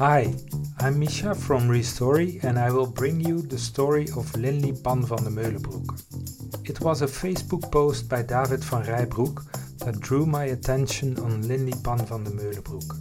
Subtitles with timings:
[0.00, 0.32] Hi,
[0.78, 5.24] I'm Misha from Restory and I will bring you the story of Linli Pan van
[5.24, 6.66] de Meulenbroek.
[6.66, 9.44] It was a Facebook post by David van Reybrouck
[9.80, 12.96] that drew my attention on Linli Pan van de Meulenbroek.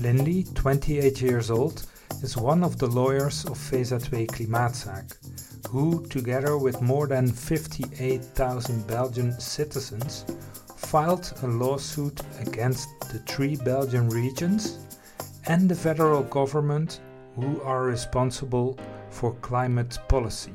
[0.00, 1.86] Linli, 28 years old,
[2.20, 9.38] is one of the lawyers of VZW Klimaatzaak, who, together with more than 58,000 Belgian
[9.38, 10.24] citizens,
[10.76, 14.81] filed a lawsuit against the three Belgian regions
[15.46, 17.00] and the federal government
[17.34, 18.78] who are responsible
[19.10, 20.54] for climate policy.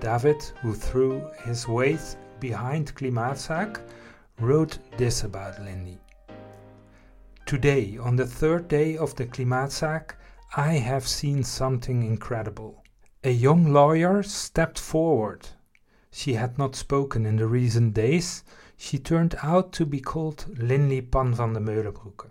[0.00, 3.80] David, who threw his weight behind Klimaatzaak,
[4.38, 5.98] wrote this about Linli.
[7.46, 10.12] Today, on the third day of the Klimaatzaak,
[10.56, 12.84] I have seen something incredible.
[13.24, 15.48] A young lawyer stepped forward.
[16.10, 18.44] She had not spoken in the recent days.
[18.76, 22.30] She turned out to be called Linli Pan van de Meulenbroeke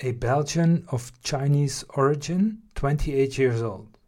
[0.00, 3.98] a Belgian of Chinese origin, 28 years old.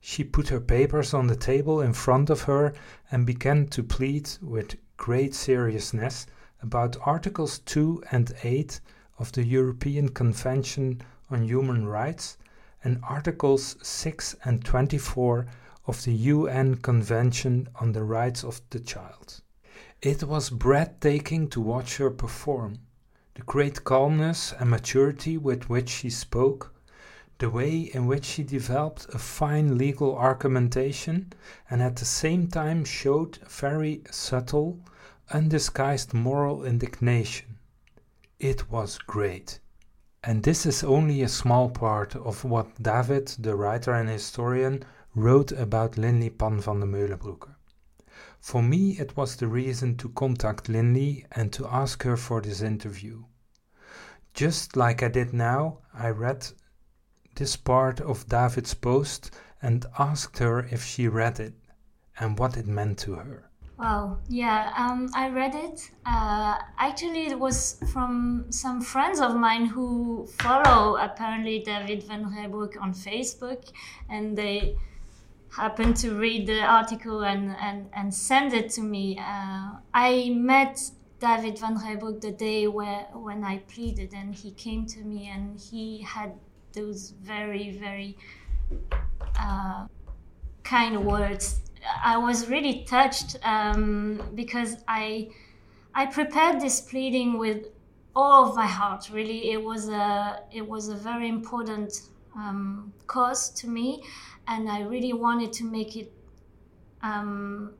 [0.00, 2.74] She put her papers on the table in front of her
[3.10, 6.26] and began to plead with great seriousness
[6.60, 8.80] about Articles 2 and 8
[9.18, 12.36] of the European Convention on Human Rights
[12.82, 15.46] and Articles 6 and 24
[15.86, 19.40] of the UN Convention on the Rights of the Child.
[20.02, 22.80] It was breathtaking to watch her perform
[23.34, 26.72] the great calmness and maturity with which she spoke,
[27.38, 31.32] the way in which she developed a fine legal argumentation
[31.68, 34.78] and at the same time showed very subtle,
[35.32, 37.58] undisguised moral indignation.
[38.38, 39.58] It was great.
[40.22, 45.52] And this is only a small part of what David, the writer and historian, wrote
[45.52, 47.53] about Linli Pan van de Meulenbroeke.
[48.44, 52.60] For me, it was the reason to contact Linli and to ask her for this
[52.60, 53.24] interview.
[54.34, 56.46] Just like I did now, I read
[57.36, 59.30] this part of David's post
[59.62, 61.54] and asked her if she read it
[62.20, 63.50] and what it meant to her.
[63.78, 65.90] Wow, yeah, um, I read it.
[66.04, 72.78] Uh, actually, it was from some friends of mine who follow apparently David Van Reybrouck
[72.78, 73.72] on Facebook,
[74.10, 74.76] and they
[75.56, 79.18] happened to read the article and, and, and send it to me.
[79.18, 80.80] Uh, I met
[81.20, 85.58] David Van Reybrouck the day where when I pleaded, and he came to me and
[85.58, 86.32] he had
[86.72, 88.18] those very, very
[89.38, 89.86] uh,
[90.64, 91.60] kind words.
[92.02, 95.28] I was really touched um, because I
[95.94, 97.66] I prepared this pleading with
[98.16, 99.10] all of my heart.
[99.12, 102.00] Really, it was a it was a very important
[102.36, 104.02] um, cause to me,
[104.46, 106.12] and I really wanted to make it.
[107.02, 107.74] Um,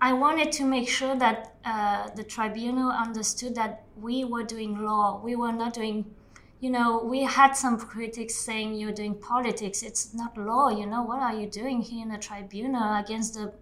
[0.00, 5.20] I wanted to make sure that uh, the tribunal understood that we were doing law.
[5.22, 6.04] We were not doing,
[6.60, 9.82] you know, we had some critics saying you're doing politics.
[9.82, 11.02] It's not law, you know.
[11.02, 13.54] What are you doing here in the tribunal against the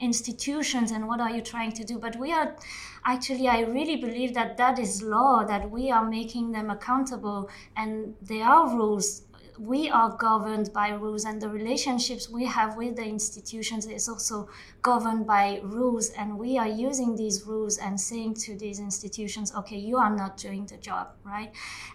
[0.00, 2.56] institutions and what are you trying to do but we are
[3.04, 8.14] actually i really believe that that is law that we are making them accountable and
[8.22, 9.22] there are rules
[9.58, 14.48] we are governed by rules and the relationships we have with the institutions is also
[14.82, 16.10] governed by rules.
[16.10, 20.36] And we are using these rules and saying to these institutions okay you are not
[20.36, 21.54] doing the job right?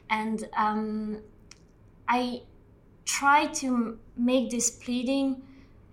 [0.10, 1.24] And um,
[2.08, 2.44] i
[3.06, 5.44] try to make this pleading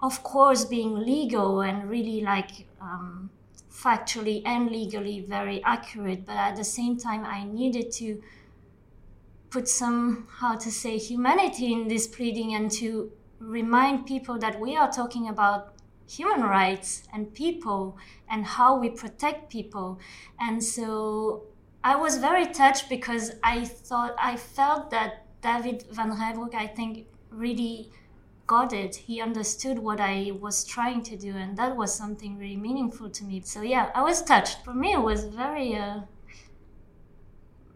[0.01, 3.31] of course being legal and really like um,
[3.71, 8.23] factually and legally very accurate but at the same time i needed to
[9.51, 14.77] put some how to say humanity in this pleading and to remind people that we
[14.77, 15.75] are talking about
[16.09, 17.97] human rights and people
[18.29, 19.99] and how we protect people.
[20.39, 21.45] And so
[21.83, 27.07] i was very touched because i thought i felt that david van reybrouck i think
[27.31, 27.91] really
[28.47, 28.97] got it.
[28.97, 33.25] He understood what i was trying to do and that was something really meaningful to
[33.25, 33.41] me.
[33.43, 34.65] So yeah i was touched.
[34.65, 36.01] For me it was very uh,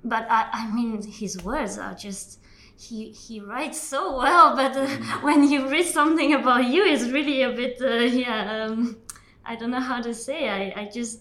[0.05, 2.41] but I, I mean his words are just
[2.79, 5.23] he he writes so well but uh, mm.
[5.23, 8.99] when you read something about you it's really a bit uh, yeah um,
[9.45, 10.49] i don't know how to say.
[10.49, 11.21] I, I just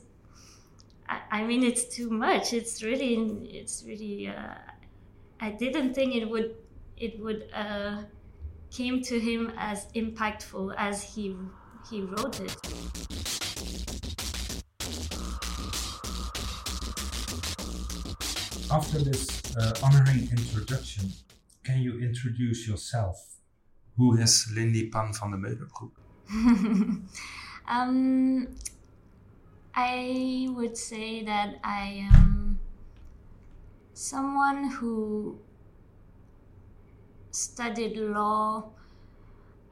[1.08, 2.54] I, I, mean it's too much.
[2.54, 3.16] It's really
[3.52, 4.56] it's really uh,
[5.40, 6.56] i didn't think it would
[6.98, 8.04] it would uh,
[8.72, 11.36] came to him as impactful as he
[11.90, 12.56] he wrote it
[18.74, 21.12] after this uh, honoring introduction,
[21.64, 23.18] can you introduce yourself?
[23.98, 25.94] Who is Linli Pan van de Meulenbroek?
[27.68, 28.48] um,
[29.76, 32.60] I would say that I am
[33.94, 35.38] someone who
[37.30, 38.72] studied law.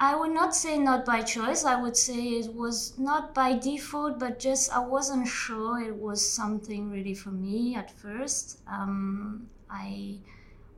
[0.01, 1.63] I would not say not by choice.
[1.63, 6.27] I would say it was not by default, but just I wasn't sure it was
[6.27, 8.61] something really for me at first.
[8.67, 10.17] Um, I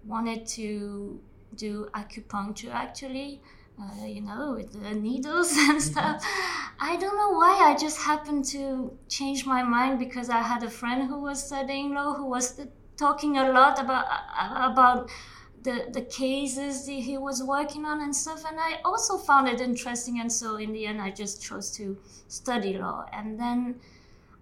[0.05, 1.21] wanted to
[1.55, 3.41] do acupuncture actually,
[3.79, 6.21] uh, you know, with the needles and stuff.
[6.77, 7.71] I don't know why.
[7.71, 11.93] I just happened to change my mind because I had a friend who was studying
[11.93, 12.59] law who was
[12.97, 14.05] talking a lot about
[14.69, 15.09] about
[15.63, 20.19] the the cases he was working on and stuff and i also found it interesting
[20.19, 23.05] and so in the end i just chose to study law.
[23.13, 23.79] And then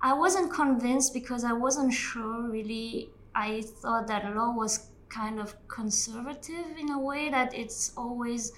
[0.01, 3.09] i wasn't convinced because i wasn't sure really.
[3.33, 8.51] I thought that law was kind of conservative in a way that it's always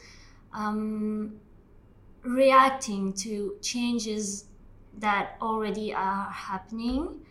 [0.52, 1.36] um,
[2.24, 4.46] reacting to changes
[4.98, 7.22] that already are happening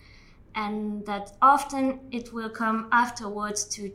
[0.55, 3.93] and that often it will come afterwards to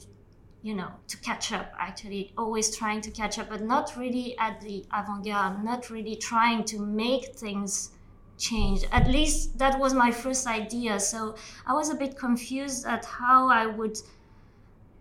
[0.68, 4.60] you know to catch up actually always trying to catch up but not really at
[4.62, 7.92] the avant-garde not really trying to make things
[8.38, 8.84] change.
[8.92, 11.36] At least that was my first idea so
[11.66, 13.98] i was a bit confused at how i would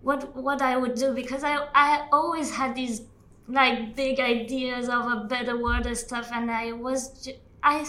[0.03, 3.03] what what i would do because i i always had these
[3.49, 7.29] like big ideas of a better world and stuff and i was
[7.63, 7.85] i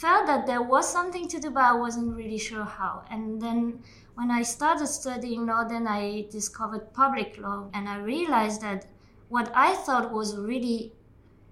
[0.00, 3.78] felt that there was something to do but i wasn't really sure how and then
[4.18, 8.84] when I started studying law, then I discovered public law, and I realized that
[9.28, 10.92] what I thought was really,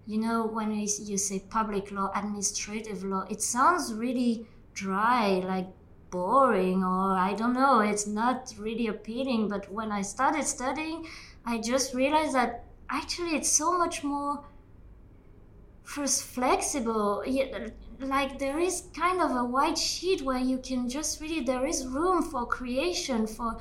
[0.05, 5.69] you know, when you say public law, administrative law, it sounds really dry, like
[6.11, 9.49] boring, or I don't know, it's not really appealing.
[9.49, 11.07] But when I started studying,
[11.45, 14.45] I just realized that actually it's so much more
[15.85, 17.23] first flexible
[18.01, 21.87] like there is kind of a white sheet where you can just really there is
[21.87, 23.57] room for creation for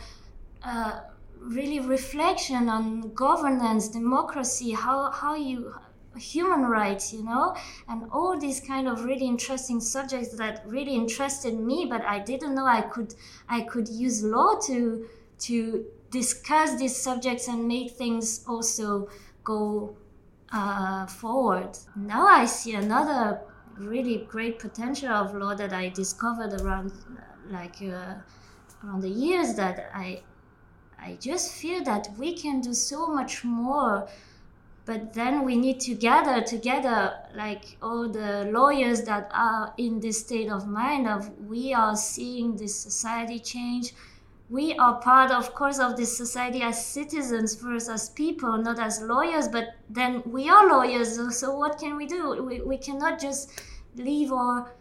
[0.64, 1.02] uh,
[1.40, 5.74] really reflection on governance democracy how how you
[6.18, 7.54] human rights you know?
[7.90, 12.56] And all these kind of really interesting subjects that really interested me but i didn't
[12.56, 13.14] know i could
[13.50, 15.08] i could use law to
[15.40, 19.10] to discuss these subjects and make things also
[19.44, 19.96] go
[20.52, 21.78] uh, forward.
[21.96, 23.42] Now i see another
[23.77, 26.92] really great potential of law that I discovered around
[27.50, 28.16] like uh,
[28.83, 30.24] around the years that I
[30.98, 34.07] I just feel that we can do so much more
[34.86, 40.19] but then we need to gather together like all the lawyers that are in this
[40.21, 43.94] state of mind of we are seeing this society change
[44.50, 49.01] we are part of course of this society as citizens first as people not as
[49.01, 53.50] lawyers but then we are lawyers so what can we do we, we cannot just
[53.95, 54.71] leave our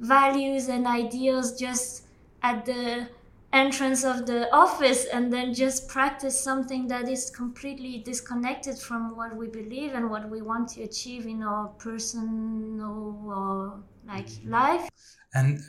[0.00, 2.04] values and ideas just
[2.42, 3.06] at the
[3.52, 9.34] entrance of the office and then just practice something that is completely disconnected from what
[9.34, 14.52] we believe and what we want to achieve in our personal or like mm-hmm.
[14.52, 14.88] life
[15.34, 15.60] and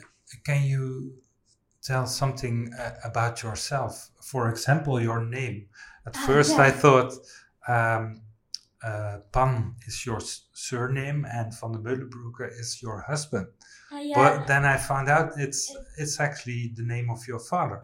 [0.46, 1.12] can you
[1.82, 4.10] tell something uh, about yourself.
[4.20, 5.66] For example, your name.
[6.06, 6.62] At uh, first, yeah.
[6.62, 7.12] I thought
[7.68, 8.22] um,
[8.82, 10.20] uh, Pan is your
[10.52, 13.46] surname and Van de Meulenbroeke is your husband.
[13.92, 14.14] Uh, yeah.
[14.14, 17.82] But then I found out it's it's actually the name of your father.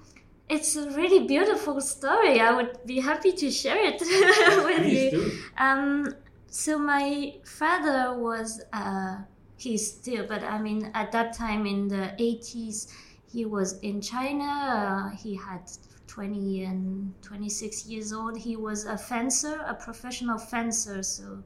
[0.49, 2.41] It's a really beautiful story.
[2.41, 4.01] I would be happy to share it
[4.65, 5.33] with Please you.
[5.59, 6.15] Um,
[6.47, 9.19] so my father was uh,
[9.57, 12.91] he's still, but I mean at that time in the 80s
[13.31, 15.11] he was in China.
[15.13, 15.71] Uh, he had
[16.07, 18.37] 20 and 26 years old.
[18.37, 21.43] He was a fencer, a professional fencer, so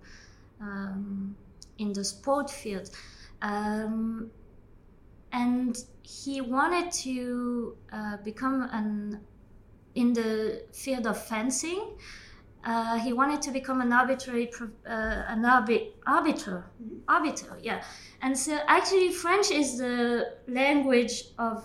[0.60, 1.36] um,
[1.78, 2.90] in the sport field.
[3.42, 4.30] Um,
[5.32, 9.20] and he wanted to uh, become an
[9.94, 11.96] in the field of fencing.
[12.64, 16.64] Uh, he wanted to become an arbitrary, uh, an arbi- arbiter,
[17.08, 17.82] arbiter, yeah.
[18.22, 21.64] And so, actually, French is the language of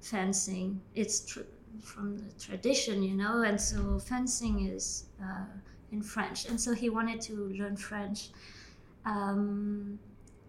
[0.00, 0.80] fencing.
[0.94, 1.40] It's tr-
[1.80, 5.44] from the tradition, you know, and so fencing is uh,
[5.92, 6.46] in French.
[6.46, 8.30] And so he wanted to learn French.
[9.04, 9.98] Um,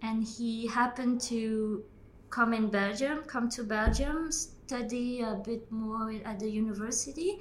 [0.01, 1.83] and he happened to
[2.29, 7.39] come in Belgium, come to Belgium, study a bit more at the university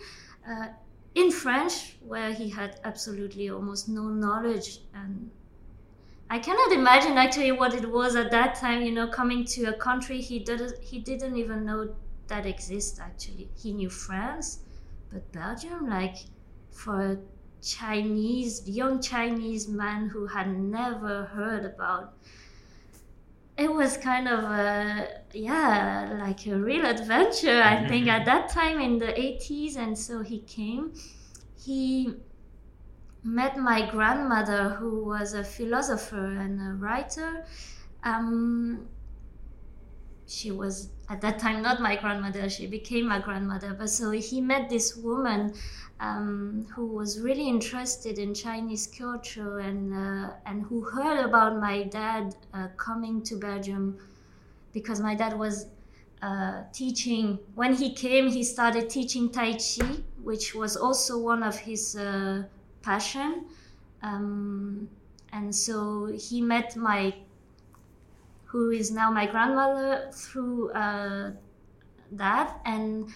[0.48, 0.68] uh,
[1.14, 5.30] in French, where he had absolutely almost no knowledge and
[6.30, 9.73] I cannot imagine actually what it was at that time, you know, coming to a
[9.73, 11.94] country he didn't he didn't even know
[12.28, 13.50] that exists actually.
[13.56, 14.64] He knew France,
[15.11, 16.16] but Belgium, like
[16.70, 17.18] for a
[17.62, 22.14] Chinese, young Chinese man who had never heard about
[23.56, 28.80] it was kind of a yeah like a real adventure i think at that time
[28.80, 30.92] in the 80s and so he came
[31.56, 32.14] he
[33.22, 37.44] met my grandmother, who was a philosopher and a writer.
[38.04, 38.88] Um,
[40.26, 43.75] she was at that time not my grandmother, she became my grandmother.
[43.78, 45.54] But so he met this woman
[46.00, 51.84] um, who was really interested in Chinese culture and, uh, and who heard about my
[51.84, 53.98] dad uh, coming to Belgium
[54.72, 55.66] because my dad was
[56.20, 57.38] uh, teaching.
[57.54, 62.44] When he came, he started teaching Tai Chi, which was also one of his uh,
[62.82, 63.47] passion.
[64.02, 64.88] Um,
[65.32, 67.14] and so he met my,
[68.47, 71.32] who is now my grandmother, through uh,
[72.12, 72.61] that.
[72.64, 73.12] And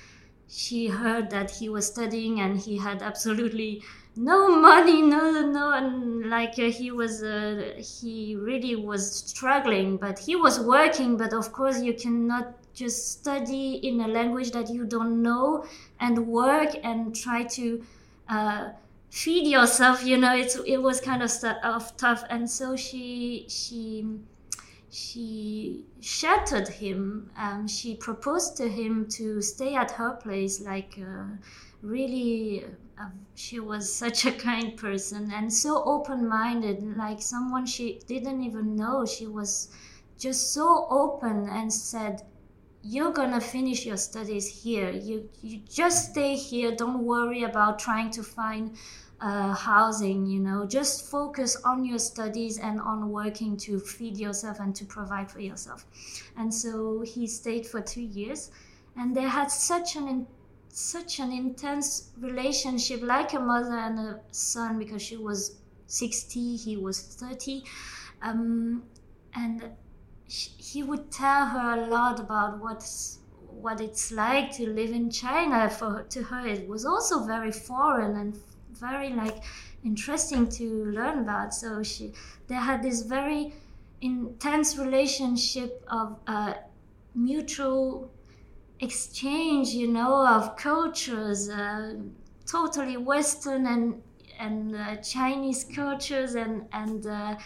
[0.48, 3.82] she heard that he was studying and he had absolutely
[4.14, 10.18] no money no no and like uh, he was uh, he really was struggling but
[10.18, 14.84] he was working but of course you cannot just study in a language that you
[14.84, 15.64] don't know
[16.00, 17.82] and work and try to
[18.28, 18.68] uh,
[19.20, 22.24] feed yourself you know it's it was kind of, st- of tough.
[22.30, 24.06] And so she she
[24.90, 31.26] she shattered him um, she proposed to him to stay at her place like uh,
[31.82, 32.64] really
[33.00, 36.96] uh, she was such a kind person and so open-minded.
[36.96, 39.68] Like someone she didn't even know she was
[40.18, 42.22] just so open and said
[42.82, 44.90] you're gonna finish your studies here.
[44.90, 46.74] You you just stay here.
[46.74, 48.76] Don't worry about trying to find
[49.20, 50.66] uh, housing you know.
[50.66, 55.40] Just focus on your studies and on working to feed yourself and to provide for
[55.40, 55.86] yourself.
[56.36, 58.50] And so he stayed for two years
[58.96, 60.26] and they had such an in,
[60.68, 66.76] such an intense relationship like a mother and a son because she was 60 he
[66.78, 67.62] was 30
[68.22, 68.82] um,
[69.34, 69.70] and
[70.32, 73.18] he would tell her a lot about what's
[73.64, 75.68] what it's like to live in China.
[75.70, 78.38] For to her, it was also very foreign and
[78.72, 79.42] very like
[79.84, 81.54] interesting to learn about.
[81.54, 82.12] So she,
[82.48, 83.54] they had this very
[84.00, 86.54] intense relationship of uh,
[87.14, 88.10] mutual
[88.80, 91.94] exchange, you know, of cultures, uh,
[92.46, 94.02] totally Western and
[94.38, 97.36] and uh, Chinese cultures and and uh,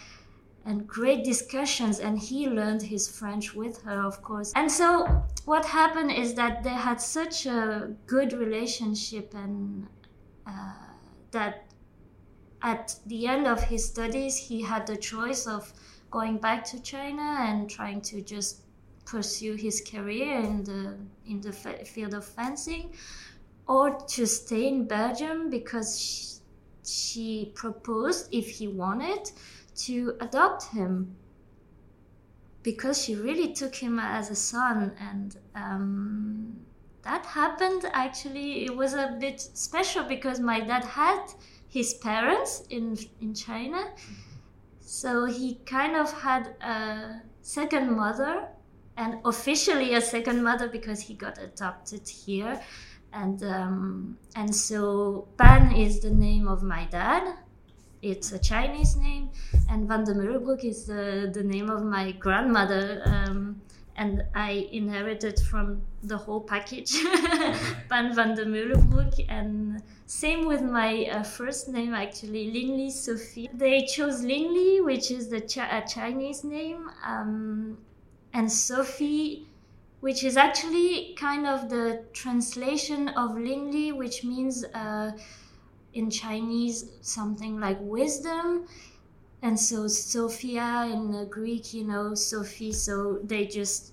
[0.66, 2.00] and great discussions.
[2.00, 4.52] And he learned his French with her, of course.
[4.54, 9.86] And so what happened is that they had such a good relationship and.
[10.46, 10.72] Uh,
[11.32, 11.66] that
[12.62, 15.72] at the end of his studies, he had the choice of
[16.10, 18.62] going back to China and trying to just
[19.04, 20.96] pursue his career in the
[21.26, 22.92] in the field of fencing,
[23.68, 26.40] or to stay in Belgium because she,
[26.84, 29.30] she proposed, if he wanted,
[29.76, 31.16] to adopt him
[32.62, 36.56] because she really took him as a son and um,
[37.02, 41.22] that happened actually it was a bit special because my dad had
[41.68, 43.80] his parents in in China.
[44.80, 48.48] So he kind of had a second mother
[48.96, 52.60] and officially a second mother because he got adopted here.
[53.12, 57.24] And um, and so Pan is the name of my dad
[58.02, 59.30] it's a Chinese name
[59.70, 63.60] and Van de Meulenbroek is the, the name of my grandmother um,
[63.96, 66.92] and I inherited from the whole package,
[67.88, 69.24] Pan van de Meulenbroek.
[69.28, 73.48] And same with my uh, first name, actually, Linli Sophie.
[73.54, 77.78] They chose Linli, which is the Ch- Chinese name, um,
[78.34, 79.46] and Sophie,
[80.00, 85.12] which is actually kind of the translation of Linli, which means uh,
[85.96, 88.66] in Chinese something like wisdom
[89.42, 92.72] and so Sophia in Greek, you know, Sophie.
[92.72, 93.92] So they just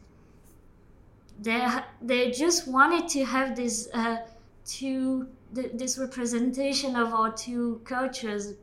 [1.40, 1.68] they
[2.02, 4.18] they just wanted to have this uh,
[4.66, 8.54] two th- this representation of our two cultures,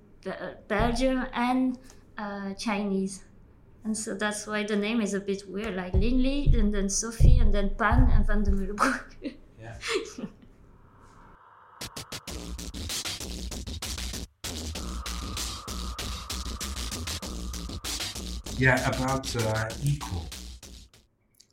[0.69, 1.79] Belgium and
[2.19, 3.25] uh, Chinese.
[3.85, 7.39] And so that's why the name is a bit weird, like Linli, and then Sophie,
[7.39, 9.35] and then Pan, and Van de Meulenbroek.
[9.59, 9.77] yeah.
[18.61, 20.27] yeah, about uh, equal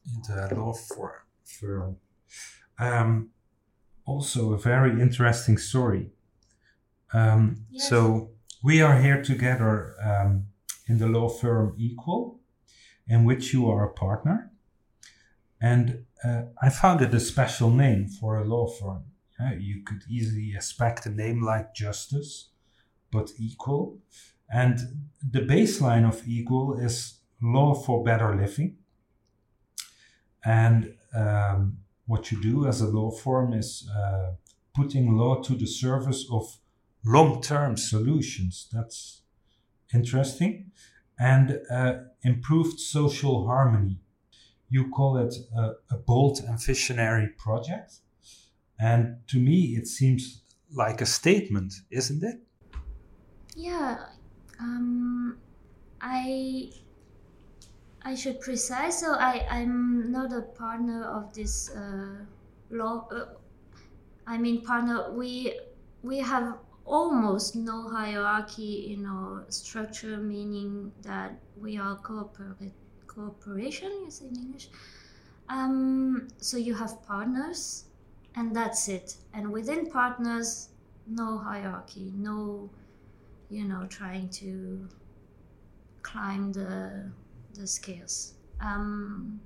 [0.06, 1.96] in the law firm.
[2.78, 3.30] Um,
[4.06, 6.12] also, a very interesting story.
[7.14, 7.90] Um, yes.
[7.90, 10.48] So, we are here together um,
[10.88, 12.42] in the law firm Equal,
[13.08, 14.52] in which you are a partner.
[15.62, 19.04] And uh, I found it a special name for a law firm.
[19.40, 22.50] Yeah, you could easily expect a name like Justice,
[23.12, 24.00] but Equal
[24.50, 28.78] and the baseline of Equal is law for better living.
[30.44, 34.32] And um, what you do as a law firm is uh,
[34.74, 36.60] putting law to the service of
[37.06, 38.68] long term solutions.
[38.72, 39.22] That's
[39.94, 40.72] interesting.
[41.20, 44.00] And uh, improved social harmony.
[44.70, 47.96] You call it a, a bold and visionary project.
[48.80, 52.36] And to me, it seems like a statement, isn't it?
[53.56, 54.06] Yeah,
[54.60, 55.38] um,
[56.02, 56.72] I
[58.02, 59.00] I should precise.
[59.02, 62.26] So I I'm not a partner of this uh,
[62.70, 63.08] law.
[63.12, 63.26] Uh,
[64.26, 65.12] I mean, partner.
[65.12, 65.60] We
[66.04, 72.74] we have almost no hierarchy in our structure, meaning that we are cooperate
[73.08, 73.92] cooperation.
[74.06, 74.70] You say in English.
[75.50, 77.86] Um, so you have partners,
[78.36, 79.18] and that's it.
[79.34, 80.70] And within partners,
[81.08, 82.70] no hierarchy, no
[83.50, 84.88] you know, trying to
[86.02, 87.12] climb the
[87.54, 88.34] the scales.
[88.62, 89.40] Um,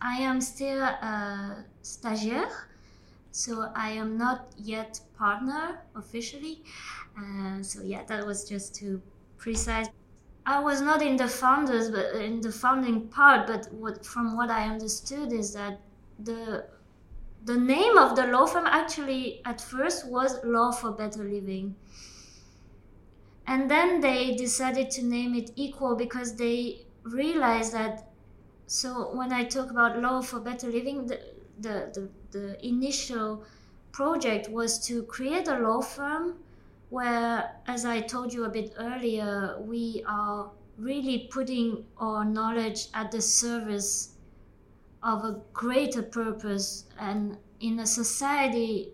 [0.00, 2.50] I am still a stagiaire,
[3.30, 6.64] so I am not yet partner officially.
[7.18, 9.00] Uh, so yeah, that was just to
[9.38, 9.88] precise.
[10.44, 13.46] I was not in the founders, but in the founding part.
[13.46, 15.80] But what, from what I understood, is that
[16.18, 16.66] the
[17.44, 21.74] the name of the law firm actually at first was Law for Better Living.
[23.46, 28.08] And then they decided to name it Equal because they realized that.
[28.66, 31.20] So when I talk about law for better living, the,
[31.58, 33.44] the, the, the initial
[33.92, 36.38] project was to create a law firm
[36.90, 43.10] where, as I told you a bit earlier, we are really putting our knowledge at
[43.12, 44.16] the service
[45.02, 48.92] of a greater purpose and in a society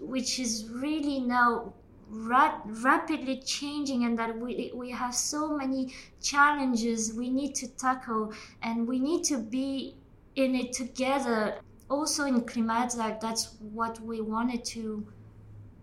[0.00, 1.74] which is really now
[2.08, 8.32] ra- rapidly changing and that we, we have so many challenges we need to tackle
[8.62, 9.96] and we need to be
[10.34, 15.06] in it together also in Klimaatzaak that's what we wanted to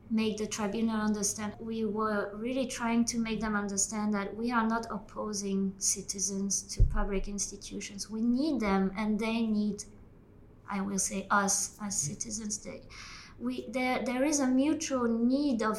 [0.09, 1.55] make the tribunal understand.
[1.59, 6.83] We were really trying to make them understand that we are not opposing citizens to
[6.83, 8.09] public institutions.
[8.09, 9.83] We need them and they need
[10.69, 12.59] i will say us as citizens.
[12.63, 12.83] They
[13.39, 15.77] we there there is a mutual need of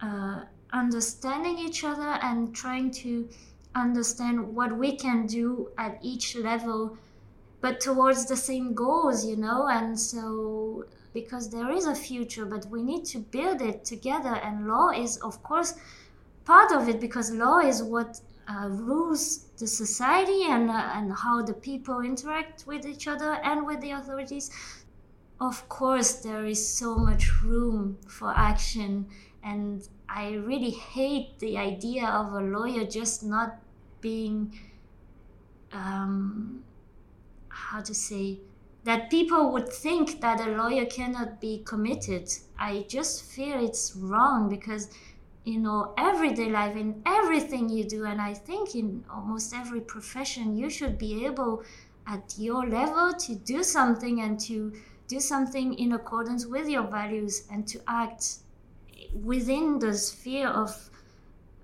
[0.00, 3.28] uh, understanding each other and trying to
[3.74, 6.96] understand what we can do at each level
[7.60, 9.68] but towards the same goals you know?
[9.68, 14.66] And so because there is a future but we need to build it together and
[14.68, 15.74] law is of course
[16.44, 21.42] part of it because law is what uh, rules the society and uh, and how
[21.42, 24.50] the people interact with each other and with the authorities.
[25.40, 29.08] Of course there is so much room for action
[29.46, 33.58] and I really hate the idea of a lawyer just not
[34.00, 34.58] being
[35.72, 36.64] um,
[37.48, 38.40] how to say
[38.82, 42.28] that people would think that a lawyer cannot be committed.
[42.58, 44.90] I just feel it's wrong because
[45.44, 50.56] you know everyday life in everything you do and i think in almost every profession
[50.56, 51.62] you should be able
[52.04, 54.72] at your level to do something and to
[55.06, 58.38] do something in accordance with your values and to act
[59.24, 60.90] within the sphere of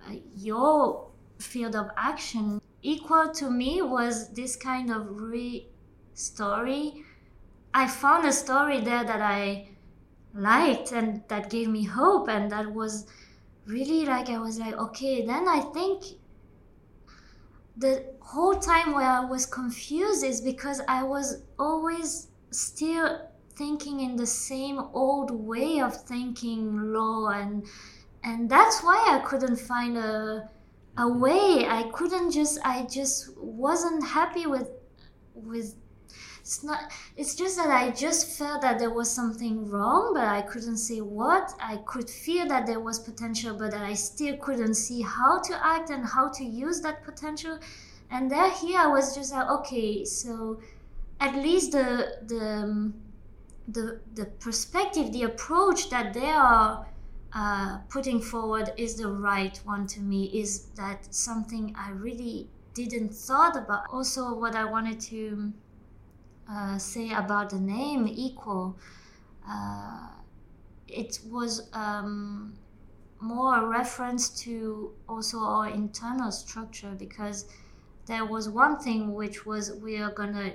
[0.06, 5.66] uh, your field of action equal to me was this kind of re
[6.14, 7.04] story.
[7.74, 9.68] I found a story there that i
[10.34, 13.06] liked and that gave me hope and that was
[13.66, 16.02] really like i was like okay then i think
[17.76, 23.20] the whole time where i was confused is because i was always still
[23.56, 27.66] thinking in the same old way of thinking law and
[28.24, 30.48] and that's why I couldn't find a
[30.96, 31.66] a way.
[31.66, 34.68] I couldn't just I just wasn't happy with
[35.34, 35.74] with
[36.40, 40.42] it's not it's just that I just felt that there was something wrong but I
[40.42, 41.52] couldn't say what.
[41.60, 45.90] I could feel that there was potential but I still couldn't see how to act
[45.90, 47.58] and how to use that potential.
[48.10, 50.60] And there here I was just like okay, so
[51.20, 52.94] at least the the um,
[53.72, 56.86] the the perspective, the approach that they are
[57.32, 60.26] uh, putting forward is the right one to me.
[60.26, 63.86] Is that something I really didn't thought about?
[63.90, 65.52] Also, what I wanted to
[66.48, 68.78] uh, say about the name equal,
[69.48, 70.08] uh,
[70.88, 72.58] it was um,
[73.20, 77.46] more a reference to also our internal structure because
[78.06, 80.54] there was one thing which was we are gonna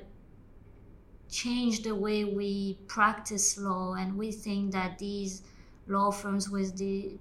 [1.29, 5.43] change the way we practice law and we think that these
[5.87, 7.19] law firms with the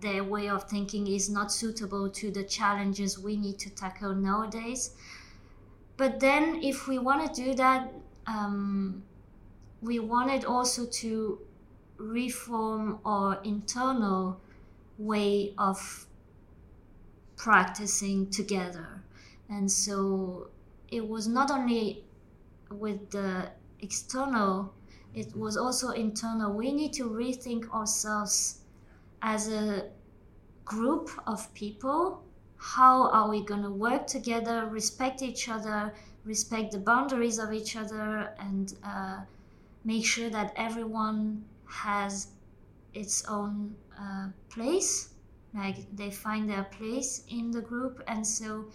[0.00, 4.94] their way of thinking is not suitable to the challenges we need to tackle nowadays
[5.96, 7.92] but then if we want to do that
[8.26, 9.04] um,
[9.80, 11.46] we wanted also to
[11.98, 14.40] reform our internal
[14.98, 16.06] way of
[17.36, 19.04] practicing together.
[19.48, 20.50] And so
[20.88, 22.05] it was not only
[22.70, 23.50] with the
[23.80, 24.74] external,
[25.14, 26.52] it was also internal.
[26.52, 28.60] We need to rethink ourselves
[29.22, 29.90] as a
[30.64, 32.22] group of people.
[32.58, 37.76] How are we going to work together, respect each other, respect the boundaries of each
[37.76, 39.20] other, and uh,
[39.84, 42.28] make sure that everyone has
[42.94, 45.14] its own uh, place?
[45.54, 48.02] Like they find their place in the group.
[48.06, 48.66] And so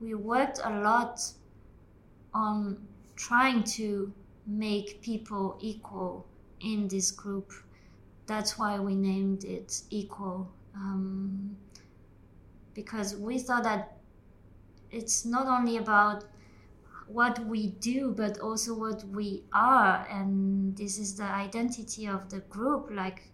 [0.00, 1.20] we worked a lot
[2.32, 2.78] on
[3.16, 4.12] trying to
[4.46, 6.26] make people equal
[6.60, 7.52] in this group.
[8.26, 10.50] That's why we named it Equal.
[10.74, 11.56] Um,
[12.74, 13.98] because we thought that
[14.90, 16.24] it's not only about
[17.06, 20.06] what we do, but also what we are.
[20.10, 23.30] And this is the identity of the group, like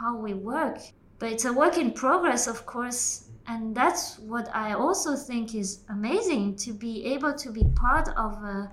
[0.00, 0.78] how we work.
[1.18, 3.28] But it's a work in progress, of course.
[3.46, 8.32] And that's what I also think is amazing to be able to be part of
[8.42, 8.70] a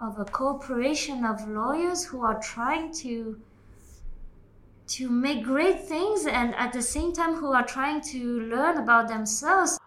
[0.00, 3.38] of a corporation of lawyers who are trying to
[4.86, 9.08] to make great things and at the same time who are trying to learn about
[9.08, 9.78] themselves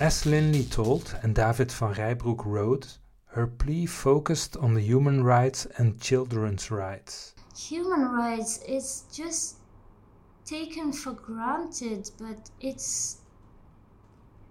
[0.00, 2.96] As Linli told and David van Reybrouck wrote,
[3.26, 7.34] her plea focused on the human rights and children's rights.
[7.54, 9.59] Human rights is just
[10.50, 13.18] taken for granted, but it's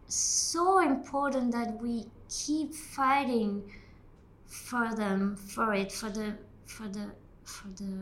[0.07, 3.69] so important that we keep fighting
[4.47, 7.11] for them, for it, for the for the
[7.43, 7.93] for the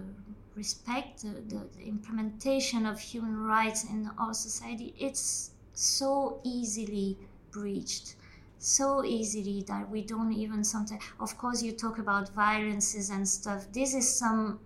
[0.56, 4.94] respect, the, the, implementation of human rights in our society.
[5.00, 7.18] It's so easily
[7.52, 8.16] breached
[8.60, 13.72] so easily that we don't even sometimes of course you talk about violences and stuff
[13.72, 14.60] this is some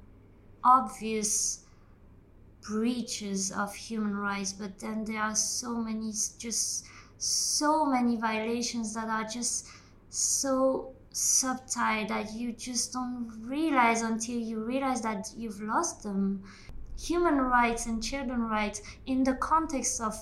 [0.63, 1.60] obvious
[2.61, 6.85] breaches of human rights, but then there are so many, just
[7.17, 9.67] so many violations that are just
[10.09, 16.43] so subtle that you just don't realize until you realize that you've lost them.
[16.99, 20.13] Human rights and children rights in the context of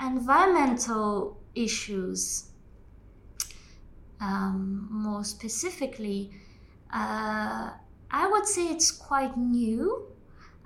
[0.00, 2.50] environmental issues,
[4.20, 6.30] um, more specifically,
[6.92, 7.70] uh,
[8.10, 10.11] I would say it's quite new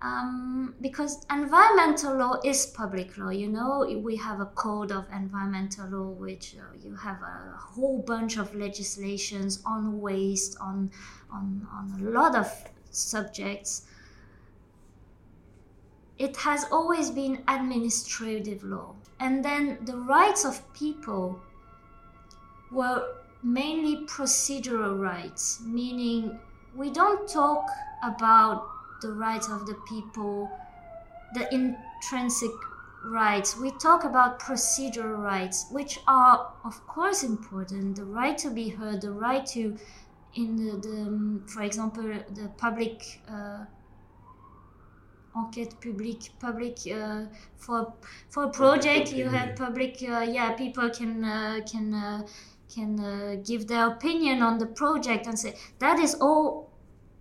[0.02, 3.30] um, because environmental law is public law.
[3.30, 8.02] You know, we have a code of environmental law, which uh, you have a whole
[8.02, 10.90] bunch of legislations on waste, on
[11.32, 12.50] on on a lot of
[12.90, 13.86] subjects.
[16.18, 21.40] It has always been administrative law, and then the rights of people
[22.70, 26.38] were mainly procedural rights, meaning
[26.74, 27.64] we don't talk
[28.02, 28.75] about
[29.06, 30.50] the rights of the people,
[31.34, 32.50] the intrinsic
[33.04, 33.56] rights.
[33.56, 37.96] We talk about procedural rights, which are, of course, important.
[37.96, 39.76] The right to be heard, the right to,
[40.34, 43.20] in the, the um, for example, the public.
[43.28, 43.64] Uh,
[45.36, 47.92] enquête publique public uh, for
[48.30, 52.26] for a project you have public uh, yeah people can uh, can uh,
[52.74, 56.70] can uh, give their opinion on the project and say that is all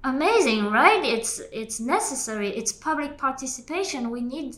[0.06, 1.04] amazing, right?
[1.04, 2.50] It's it's necessary.
[2.50, 4.10] It's public participation.
[4.10, 4.58] We need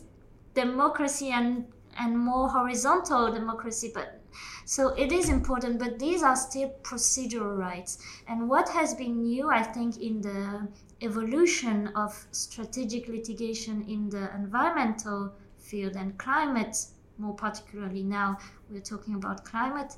[0.54, 1.66] democracy and
[1.98, 4.20] and more horizontal democracy, but
[4.64, 5.78] so it is important.
[5.78, 7.98] But these are still procedural rights.
[8.28, 10.68] And what has been new, I think, in the
[11.00, 16.76] evolution of strategic litigation in the environmental field and climate,
[17.18, 18.38] more particularly now
[18.70, 19.96] we're talking about climate,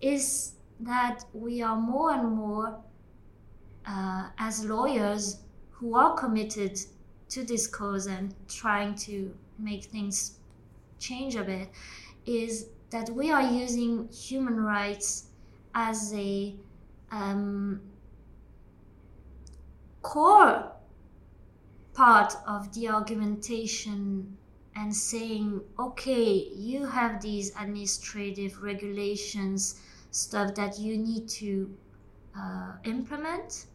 [0.00, 2.78] is that we are more and more
[3.88, 5.38] uh, as lawyers
[5.70, 6.78] who are committed
[7.30, 10.38] to this cause and trying to make things
[10.98, 11.68] change a bit
[12.26, 15.26] is that we are using human rights
[15.74, 16.54] as a
[17.10, 17.80] um,
[20.02, 20.72] core
[21.94, 24.36] part of the argumentation
[24.76, 31.68] and saying, okay, you have these administrative regulations, stuff that you need to
[32.38, 33.66] uh, implement,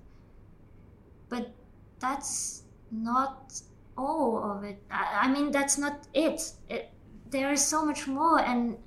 [1.33, 1.51] but
[1.99, 3.59] that's not
[3.97, 4.77] all of it.
[4.91, 6.53] I, I mean, that's not it.
[6.69, 6.91] it.
[7.31, 8.77] There is so much more, and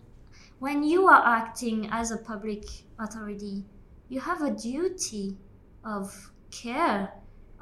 [0.61, 2.65] when you are acting as a public
[3.01, 3.65] authority,
[4.09, 5.37] you have a duty
[5.85, 7.13] of care,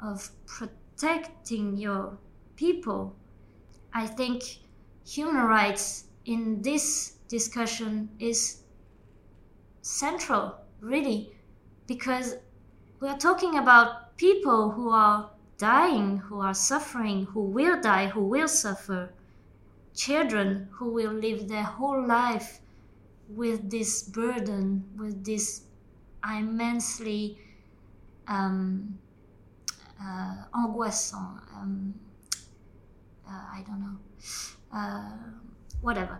[0.03, 2.19] of protecting your
[2.55, 3.15] people.
[3.91, 4.43] I think
[5.03, 8.61] human rights in this discussion is
[9.81, 11.31] central, really,
[11.87, 12.35] because
[12.99, 18.23] we are talking about people who are dying, who are suffering, who will die, who
[18.23, 19.11] will suffer,
[19.93, 22.59] children who will live their whole life
[23.29, 25.63] with this burden, with this
[26.23, 27.37] immensely
[28.27, 28.97] um,
[30.01, 31.93] uh, angoissant, um,
[33.27, 35.11] uh, I don't know, uh,
[35.81, 36.19] whatever.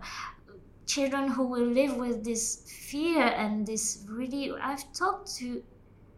[0.86, 5.62] Children who will live with this fear and this really, I've talked to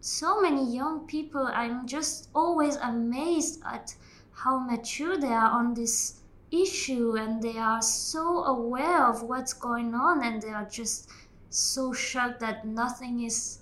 [0.00, 1.46] so many young people.
[1.46, 3.94] I'm just always amazed at
[4.32, 9.94] how mature they are on this issue and they are so aware of what's going
[9.94, 11.10] on and they are just
[11.50, 13.58] so shocked that nothing is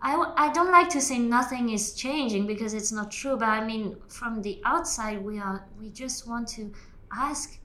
[0.00, 3.64] I, I don't like to say nothing is changing because it's not true but i
[3.64, 6.72] mean from the outside we are we just want to
[7.12, 7.58] ask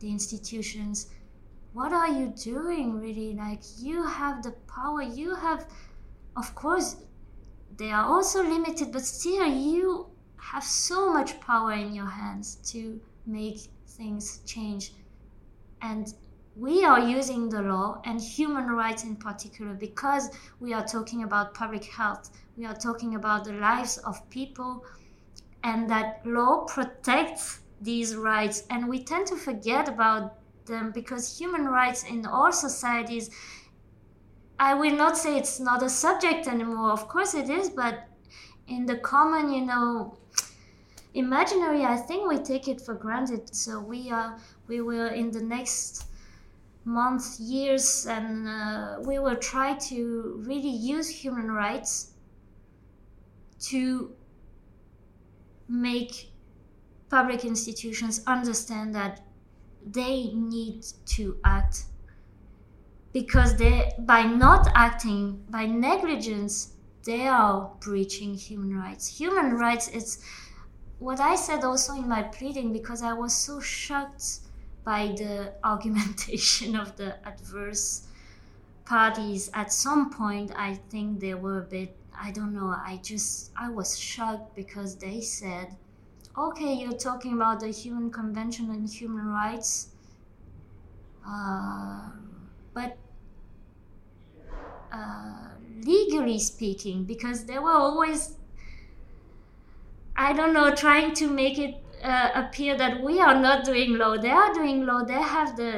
[0.00, 1.08] the institutions
[1.74, 5.66] what are you doing really like you have the power you have
[6.36, 6.96] of course
[7.76, 10.06] they are also limited but still you
[10.52, 14.92] have so much power in your hands to make things change.
[15.82, 16.12] And
[16.54, 21.54] we are using the law and human rights in particular because we are talking about
[21.54, 22.30] public health.
[22.56, 24.84] We are talking about the lives of people
[25.64, 28.64] and that law protects these rights.
[28.70, 33.30] And we tend to forget about them because human rights in all societies
[34.58, 36.90] I will not say it's not a subject anymore.
[36.90, 38.08] Of course it is, but
[38.66, 40.18] in the common, you know,
[41.14, 43.54] imaginary, I think we take it for granted.
[43.54, 46.06] So we are, we will in the next
[46.84, 52.12] months, years, and uh, we will try to really use human rights
[53.58, 54.14] to
[55.68, 56.30] make
[57.10, 59.20] public institutions understand that
[59.84, 61.84] they need to act
[63.16, 66.74] because they by not acting by negligence
[67.06, 69.06] they are breaching human rights.
[69.18, 70.22] Human rights it's
[70.98, 74.40] what i said also in my pleading because i was so shocked
[74.84, 78.02] by the argumentation of the adverse
[78.84, 79.50] parties.
[79.54, 83.70] At some point i think they were a bit i don't know i just i
[83.70, 85.74] was shocked because they said
[86.36, 89.88] okay you're talking about the human convention and human rights
[91.26, 92.10] uh,
[92.74, 92.98] but
[94.96, 95.48] uh,
[95.92, 98.36] legally speaking, because they were always,
[100.16, 104.16] I don't know, trying to make it uh, appear that we are not doing law.
[104.16, 105.02] They are doing law.
[105.04, 105.70] They have the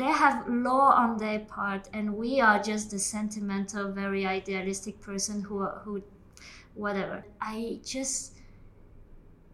[0.00, 5.42] they have law on their part, and we are just the sentimental, very idealistic person
[5.42, 6.02] who who,
[6.74, 7.24] whatever.
[7.40, 8.36] I just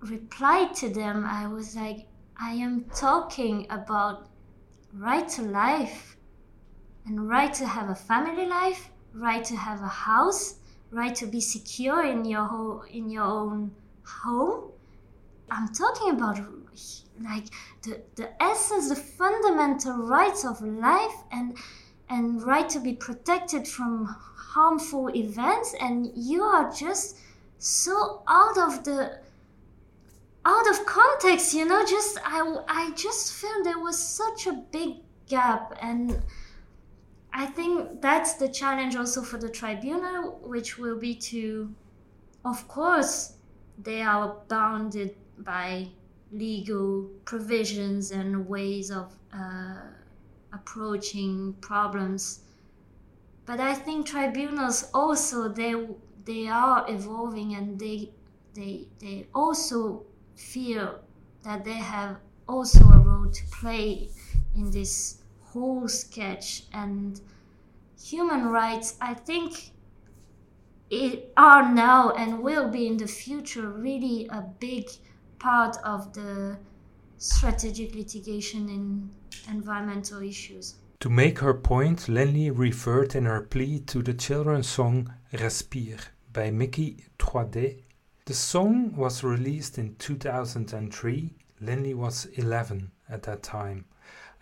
[0.01, 1.25] replied to them.
[1.25, 2.07] I was like,
[2.39, 4.29] I am talking about
[4.93, 6.16] right to life
[7.07, 10.57] and right to have a family life, right to have a house,
[10.91, 13.71] right to be secure in your whole, in your own
[14.05, 14.71] home.
[15.51, 16.41] I'm talking about
[17.23, 17.47] like
[17.83, 21.57] the, the essence, the fundamental rights of life and
[22.09, 27.19] and right to be protected from harmful events and you are just
[27.59, 29.19] so out of the
[30.45, 34.97] out of context you know just i i just felt there was such a big
[35.29, 36.23] gap and
[37.39, 41.75] I think that's the challenge also for the tribunal, which will be to,
[42.47, 43.35] of course,
[43.77, 45.89] they are bounded by
[46.33, 49.83] legal provisions and ways of uh,
[50.55, 52.41] approaching problems.
[53.45, 55.75] But I think tribunals also they
[56.25, 58.13] they are evolving and they
[58.55, 61.01] they they also feel
[61.43, 62.17] that they have
[62.49, 64.09] also a role to play
[64.55, 65.23] in this
[65.57, 67.21] whole sketch and
[68.11, 69.71] human rights i think
[70.91, 74.85] it are now and will be in the future really a big
[75.39, 76.57] part of the
[77.19, 79.11] strategic litigation in
[79.51, 80.75] environmental issues.
[81.01, 85.99] To make her point, Linli referred in her plea to the children's song Respire
[86.33, 87.83] by Mickey 3D.
[88.25, 91.35] The song was released in 2003.
[91.63, 93.85] Linli was 11 at that time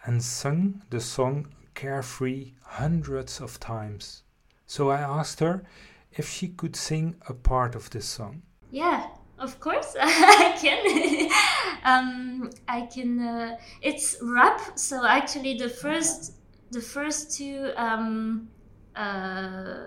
[0.04, 4.22] and sung the song Carefree hundreds of times.
[4.66, 5.64] So I asked her
[6.12, 8.42] if she could sing a part of this song.
[8.70, 11.30] Yeah, of course I can.
[11.84, 13.20] um, I can.
[13.20, 16.34] Uh, it's rap, so actually the first,
[16.70, 18.48] the first two um,
[18.96, 19.86] uh,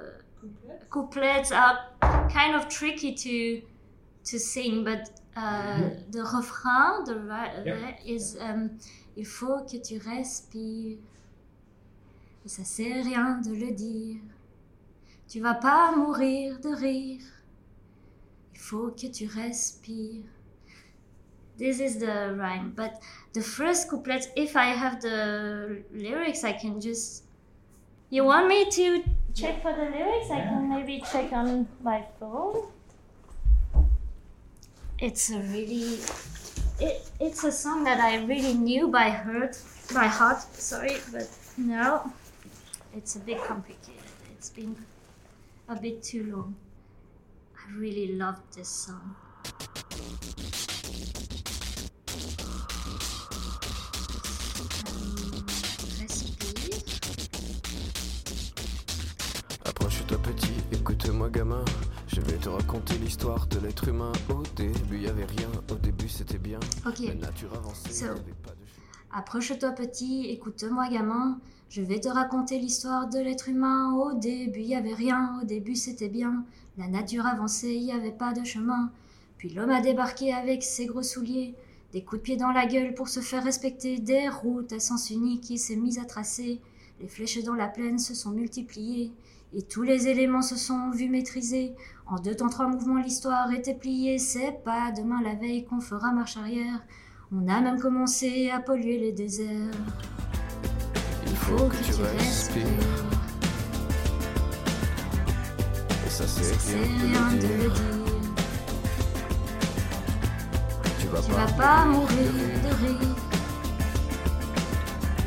[0.89, 1.80] couplets are
[2.30, 3.62] kind of tricky to
[4.25, 6.12] to sing, but mm-hmm.
[6.12, 7.91] the refrain, the yeah.
[8.06, 8.71] is um,
[9.15, 10.97] il faut que tu respires.
[12.45, 14.21] Et ça sert rien de le dire.
[15.28, 17.21] Tu vas pas mourir de rire.
[18.54, 20.23] Il faut que tu respires.
[21.58, 23.00] This is the rhyme, but
[23.34, 27.23] the first couplet, if I have the lyrics, I can just.
[28.10, 30.30] You want me to check for the lyrics?
[30.32, 32.67] I can maybe check on my phone?
[34.99, 35.99] It's a really.
[36.79, 39.55] It, it's a song that I really knew by heart,
[39.93, 40.41] by heart.
[40.53, 42.12] Sorry, but no,
[42.95, 44.10] it's a bit complicated.
[44.33, 44.75] It's been
[45.69, 46.55] a bit too long.
[47.55, 49.15] I really loved this song.
[59.63, 61.65] Approche-toi petit, écoute-moi gamin.
[62.17, 64.12] Je vais te raconter l'histoire de l'être humain.
[64.30, 65.51] Au début, y avait rien.
[65.69, 66.60] Au début, c'était bien.
[66.84, 67.01] Ok.
[67.01, 68.06] La nature avançait, So.
[68.41, 68.58] pas de.
[69.12, 73.93] Approche-toi petit, écoute-moi gamin, je vais te raconter l'histoire de l'être humain.
[73.93, 76.43] Au début, il y avait rien, au début c'était bien.
[76.80, 78.91] La nature avançait, il n'y avait pas de chemin.
[79.38, 81.53] Puis l'homme a débarqué avec ses gros souliers,
[81.93, 85.12] des coups de pied dans la gueule pour se faire respecter, des routes à sens
[85.12, 86.62] unique qui s'est mise à tracer.
[86.99, 89.12] Les flèches dans la plaine se sont multipliées,
[89.53, 91.73] et tous les éléments se sont vus maîtrisés.
[92.09, 94.17] En deux temps, trois mouvements, l'histoire était pliée.
[94.17, 96.79] C'est pas demain la veille qu'on fera marche arrière.
[97.33, 99.75] On a même commencé à polluer les déserts.
[101.25, 102.63] Il faut que tu respires.
[106.05, 107.73] Et ça, c'est rien rien de le dire.
[111.01, 112.31] Tu vas Tu pas, vas pas mourir
[112.63, 113.15] de rire.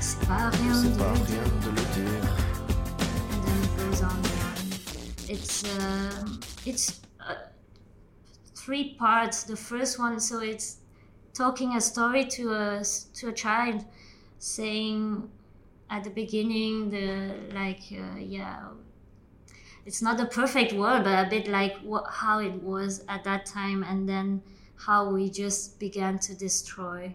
[0.01, 2.25] C'est pas rien de pas le rien de le dire.
[3.33, 5.31] And then it goes on and on.
[5.31, 5.65] It's
[6.67, 7.35] it's uh,
[8.55, 9.45] three parts.
[9.45, 10.79] The first one, so it's
[11.35, 13.85] talking a story to a to a child,
[14.39, 15.31] saying
[15.91, 18.71] at the beginning the like uh, yeah.
[19.85, 23.45] It's not the perfect world, but a bit like what, how it was at that
[23.47, 24.43] time, and then
[24.77, 27.15] how we just began to destroy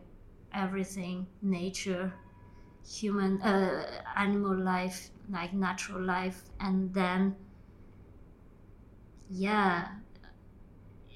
[0.53, 2.13] everything, nature,
[2.85, 7.35] human, uh, animal life, like natural life, and then,
[9.29, 9.87] yeah,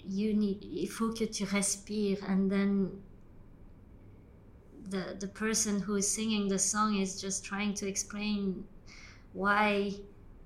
[0.05, 0.63] you need.
[0.63, 3.01] Il faut que tu respires, and then
[4.89, 8.65] the the person who is singing the song is just trying to explain
[9.33, 9.91] why,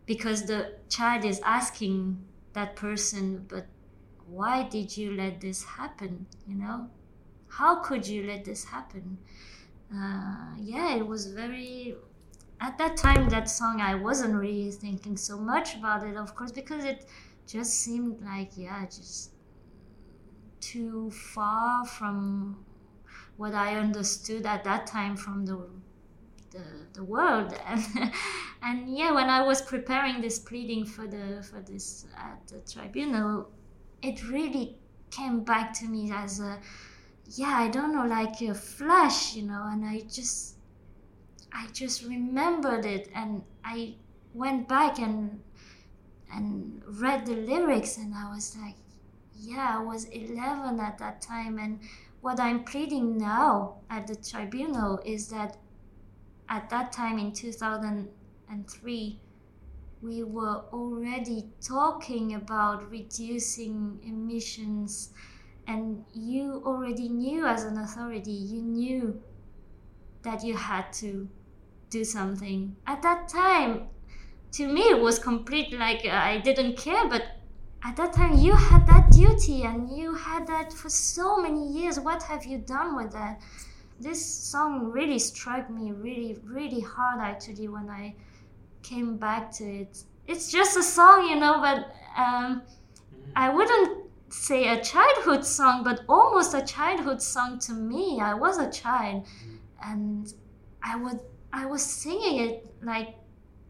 [0.05, 2.17] because the child is asking
[2.53, 3.67] that person, but
[4.27, 6.27] why did you let this happen?
[6.47, 6.89] You know,
[7.49, 9.17] how could you let this happen?
[9.93, 11.95] Uh, yeah, it was very.
[12.61, 16.51] At that time, that song, I wasn't really thinking so much about it, of course,
[16.51, 17.05] because it
[17.47, 19.31] just seemed like, yeah, just
[20.59, 22.65] too far from
[23.37, 25.67] what I understood at that time from the
[26.51, 27.53] the, the world.
[27.67, 27.83] And
[28.61, 33.51] and yeah when I was preparing this pleading for the for this at the tribunal
[34.01, 34.77] it really
[35.11, 36.59] came back to me as a
[37.27, 40.53] yeah I don't know like a flash you know and I just
[41.53, 43.09] I just remembered it.
[43.13, 43.95] And I
[44.33, 45.41] went back and
[46.35, 48.75] and read the lyrics and I was like
[49.35, 51.79] yeah I was 11 at that time and
[52.21, 55.57] what I'm pleading now at the tribunal is that
[56.49, 59.19] at that time in 2003
[60.01, 65.13] we were already talking about reducing emissions
[65.67, 69.21] and you already knew as an authority you knew
[70.23, 71.29] that you had to
[71.89, 72.75] do something.
[72.87, 73.89] At that time
[74.53, 77.23] to me it was complete like uh, i didn't care but
[77.85, 81.99] at that time you had that duty and you had that for so many years.
[81.99, 83.41] What have you done with that?
[83.99, 88.15] This song really struck me really really hard actually when i
[88.81, 90.03] came back to it.
[90.27, 91.77] It's just a song you know but
[92.17, 93.31] um, mm-hmm.
[93.35, 93.97] i wouldn't
[94.29, 98.19] say a childhood song but almost a childhood song to me.
[98.21, 99.91] I was a child mm-hmm.
[99.91, 100.33] and
[100.81, 101.19] i would
[101.53, 103.15] i was singing it like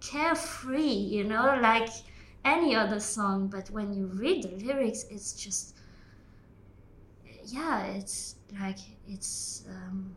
[0.03, 0.81] carefree
[1.15, 1.89] you know like
[2.43, 5.77] any other song but when you read the lyrics it's just
[7.45, 10.13] yeah it's like it's um,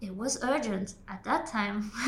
[0.00, 1.90] it was urgent at that time.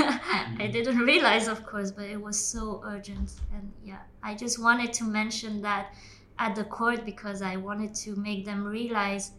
[0.59, 3.33] I didn't realize of course but it was so urgent.
[3.55, 5.95] And yeah i just wanted to mention that
[6.39, 9.33] at the court because i wanted to make them realize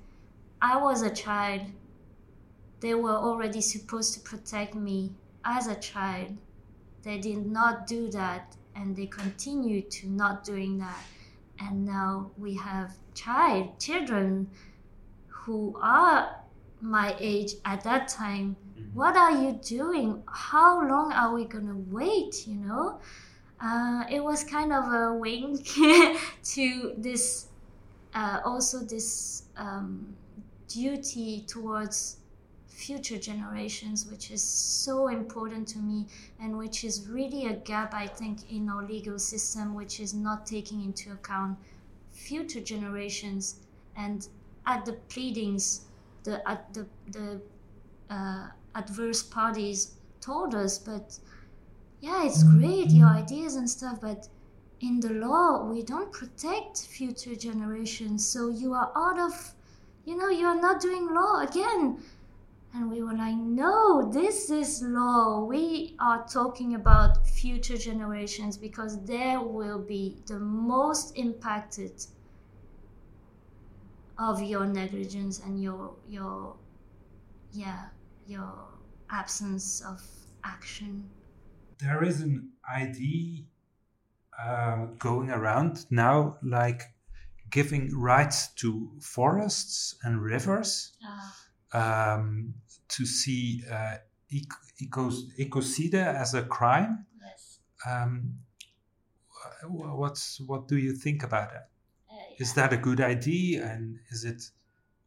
[0.62, 1.62] i was a child.
[2.82, 5.14] They were already supposed to protect me
[5.46, 6.38] as a child
[7.04, 11.04] they did not do that and they continue to not doing that.
[11.60, 14.50] And now we have child children
[15.28, 16.36] who are
[16.82, 18.56] my age at that time.
[18.94, 20.24] What are you doing?
[20.32, 23.00] How long are we gonna wait you know?
[23.62, 25.66] Uh, it was kind of a wink
[26.44, 27.48] to this,
[28.14, 30.16] uh, also this um,
[30.70, 32.19] duty towards
[32.80, 36.08] future generations, which is so important to me
[36.42, 40.46] and which is really a gap, I think, in our legal system, which is not
[40.46, 41.58] taking into account
[42.12, 43.60] future generations
[43.96, 44.28] and
[44.66, 45.66] at the pleadings,
[46.24, 47.42] the at the the
[48.10, 51.20] uh, adverse parties told us, but
[52.02, 54.28] yeah, it's great your ideas and stuff, but
[54.80, 59.54] in the law we don't protect future generations, so you are out of,
[60.06, 62.02] you know, you are not doing law again.
[62.74, 65.44] And we were like, no, this is law.
[65.44, 72.06] We are talking about future generations because they will be the most impacted
[74.20, 76.58] of your negligence and your your
[77.54, 77.86] yeah
[78.28, 78.54] your
[79.10, 80.04] absence of
[80.44, 81.10] action.
[81.80, 83.46] There is an idea
[84.38, 86.84] uh, going around now like
[87.50, 90.92] giving rights to forests and rivers.
[91.04, 91.36] Ah,
[91.74, 92.56] um,
[92.90, 93.98] to see uh,
[94.30, 97.06] eco- ecocide as a crime?
[97.22, 97.60] Yes.
[97.88, 98.40] Um,
[99.68, 101.70] what's what do you think about that
[102.10, 103.66] Uh, is that a good idea?
[103.66, 104.52] And is it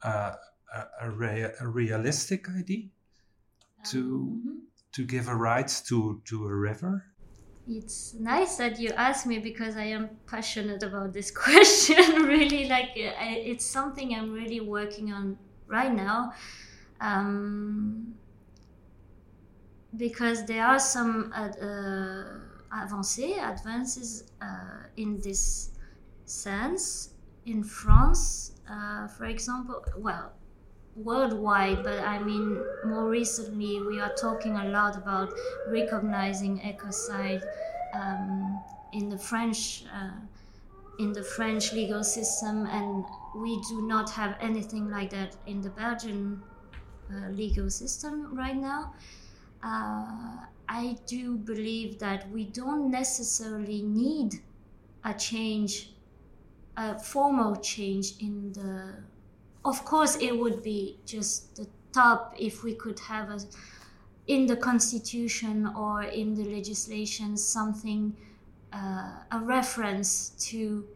[0.03, 0.37] uh,
[0.75, 2.89] a, a, rea- a realistic idea
[3.85, 4.67] to Mhm.
[4.93, 7.07] to give a right to to a river?
[7.67, 12.23] It's nice that you ask me because I am passionate about this question.
[12.23, 15.39] really, like uh, I- it's something I'm really working on
[15.73, 16.33] right now.
[17.01, 18.15] Um,
[19.97, 25.71] because there are some uh, uh, avancées, advances uh, in this
[26.25, 27.11] sense
[27.45, 29.85] in France, uh, for example.
[29.99, 30.33] Well,
[30.97, 35.33] worldwide, but I mean, more recently, we are talking a lot about
[35.69, 37.43] recognizing ecocide
[37.95, 38.63] um,
[38.93, 40.11] in the French uh,
[40.99, 43.05] in the French legal system, and
[43.35, 46.43] we do not have anything like that in the Belgian
[47.11, 48.95] uh, legal system right now.
[49.63, 54.35] Uh, I do believe that we don't necessarily need
[55.05, 55.95] a change,
[56.77, 59.03] a formal change in the
[59.65, 63.39] of course it would be just the top if we could have a
[64.27, 68.17] in the constitution or in the legislation something
[68.73, 70.87] uh, a reference to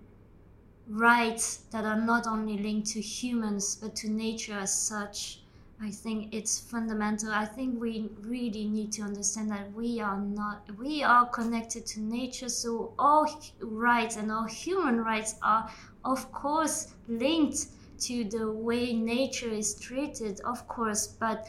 [0.89, 5.41] rights that are not only linked to humans but to nature as such
[5.81, 10.63] i think it's fundamental i think we really need to understand that we are not
[10.79, 13.27] we are connected to nature so all
[13.61, 15.69] rights and all human rights are
[16.05, 17.67] of course linked
[17.99, 21.47] to the way nature is treated, of course, but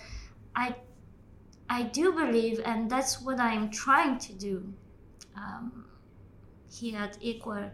[0.55, 0.75] I,
[1.69, 4.73] I do believe, and that's what I'm trying to do
[5.35, 5.85] um,
[6.71, 7.69] here at Equal.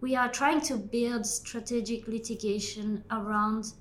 [0.00, 3.72] We are trying to build strategic litigation around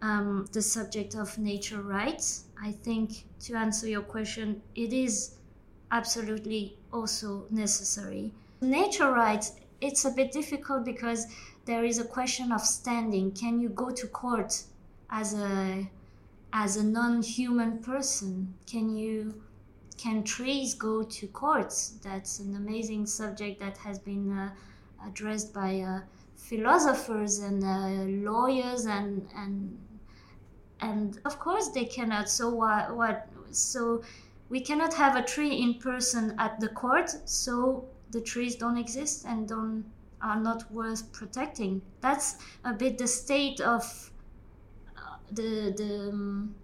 [0.00, 2.44] um, the subject of nature rights.
[2.62, 5.36] I think to answer your question, it is
[5.90, 8.32] absolutely also necessary.
[8.60, 11.26] Nature rights, it's a bit difficult because
[11.64, 13.32] there is a question of standing.
[13.32, 14.62] Can you go to court
[15.10, 15.88] as a
[16.52, 18.54] as a non-human person?
[18.66, 19.42] Can you
[19.96, 21.98] can trees go to courts?
[22.02, 24.50] That's an amazing subject that has been uh,
[25.06, 26.00] addressed by uh,
[26.36, 29.78] philosophers and uh, lawyers and and
[30.80, 32.28] and of course they cannot.
[32.28, 34.02] So what what so
[34.48, 37.10] we cannot have a tree in person at the court.
[37.24, 39.84] So the trees don't exist and don't
[40.22, 41.82] are not worth protecting.
[42.00, 44.10] That's a bit the state of
[44.96, 46.54] uh, the the um,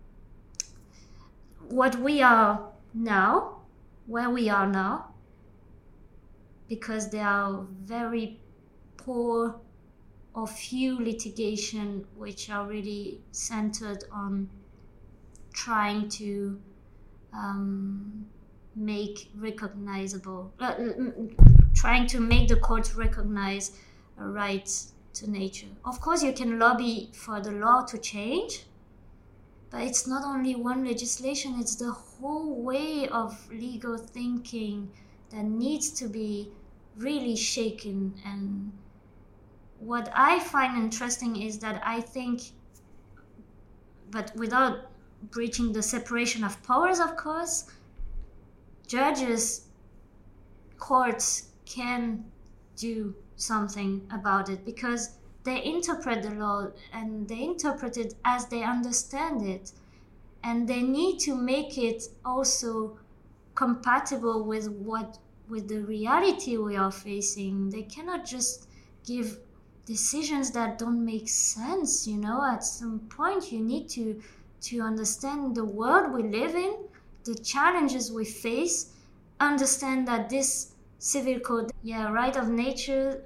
[1.68, 3.60] what we are now,
[4.06, 5.14] where we are now,
[6.68, 8.40] because there are very
[8.96, 9.60] poor
[10.34, 14.48] or few litigation which are really centered on
[15.52, 16.60] trying to
[17.32, 18.26] um,
[18.74, 20.74] make recognizable uh,
[21.74, 23.72] trying to make the courts recognize
[24.18, 24.68] a right
[25.14, 25.68] to nature.
[25.84, 28.66] Of course, you can lobby for the law to change,
[29.70, 34.90] but it's not only one legislation, it's the whole way of legal thinking
[35.30, 36.50] that needs to be
[36.96, 38.14] really shaken.
[38.24, 38.72] And
[39.78, 42.52] what I find interesting is that I think,
[44.10, 44.90] but without
[45.30, 47.70] breaching the separation of powers, of course,
[48.86, 49.66] judges,
[50.78, 52.24] courts can
[52.76, 58.62] do something about it because they interpret the law and they interpret it as they
[58.62, 59.72] understand it
[60.42, 62.98] and they need to make it also
[63.56, 67.70] compatible with what with the reality we are facing.
[67.70, 68.68] They cannot just
[69.04, 69.40] give
[69.84, 72.06] decisions that don't make sense.
[72.06, 74.22] You know, at some point, you need to
[74.62, 76.88] to understand the world we live in,
[77.24, 78.94] the challenges we face,
[79.40, 83.24] understand that this civil code, yeah, right of nature.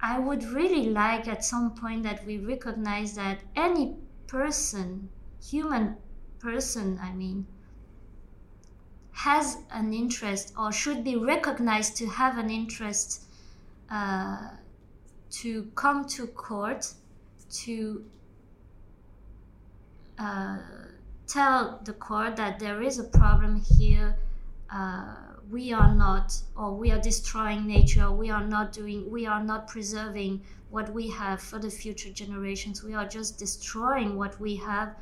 [0.00, 5.10] I would really like at some point that we recognize that any person,
[5.40, 5.96] human
[6.38, 7.46] person, I mean,
[9.24, 13.24] has an interest or should be recognized to have an interest
[13.90, 14.48] uh,
[15.30, 16.94] to come to court
[17.50, 18.02] to
[20.18, 20.56] uh,
[21.26, 24.16] tell the court that there is a problem here.
[24.72, 25.14] Uh,
[25.50, 28.10] we are not, or we are destroying nature.
[28.10, 32.82] We are not doing, we are not preserving what we have for the future generations.
[32.82, 34.94] We are just destroying what we have.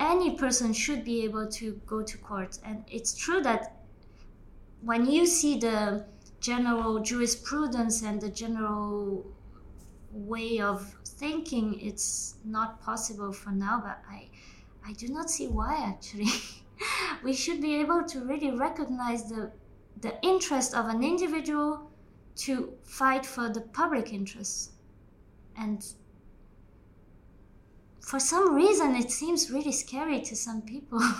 [0.00, 2.58] Any person should be able to go to court.
[2.64, 3.76] And it's true that
[4.82, 6.04] when you see the
[6.40, 9.24] general jurisprudence and the general
[10.10, 14.28] way of thinking, it's not possible for now, but I,
[14.86, 16.28] I do not see why actually.
[17.22, 19.52] we should be able to really recognize the,
[20.00, 21.90] the interest of an individual
[22.36, 24.72] to fight for the public interest.
[25.56, 25.84] And
[28.04, 31.00] for some reason, it seems really scary to some people.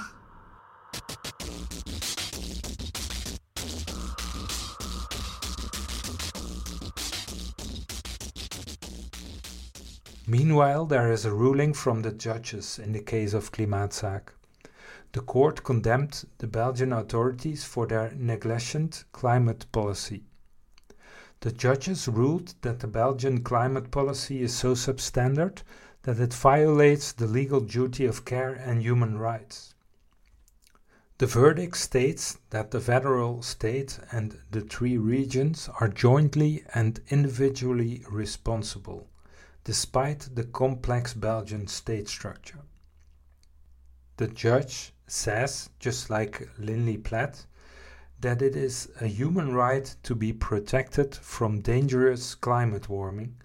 [10.26, 14.30] Meanwhile, there is a ruling from the judges in the case of Klimaatzaak.
[15.12, 20.24] The court condemned the Belgian authorities for their negligent climate policy.
[21.41, 25.62] The judges ruled that the Belgian climate policy is so substandard
[26.05, 29.74] that it violates the legal duty of care and human rights.
[31.18, 38.05] The verdict states that the federal state and the three regions are jointly and individually
[38.11, 39.09] responsible
[39.64, 42.61] despite the complex Belgian state structure.
[44.18, 47.46] The judge says, just like Linli Platt,
[48.20, 53.36] that it is a human right to be protected from dangerous climate warming,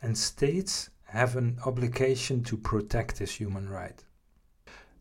[0.00, 4.02] and states have an obligation to protect this human right.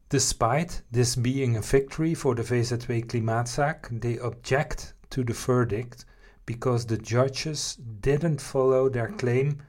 [0.10, 6.06] Despite this being a victory for the VZW Klimaatzaak, they object to the verdict
[6.46, 9.64] because the judges didn't follow their claim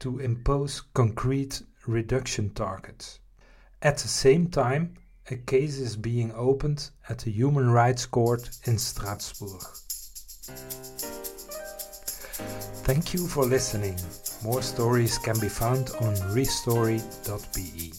[0.00, 3.20] to impose concrete reduction targets.
[3.82, 4.94] At the same time,
[5.30, 9.62] a case is being opened at the Human Rights Court in Strasbourg.
[12.84, 13.96] Thank you for listening.
[14.44, 17.94] More stories can be found on restory.be.